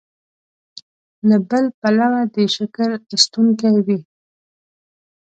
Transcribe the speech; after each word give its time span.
له 1.29 1.37
بل 1.49 1.65
پلوه 1.79 2.21
دې 2.33 2.45
شکر 2.55 2.89
ایستونکی 3.11 3.71
وي. 3.85 3.99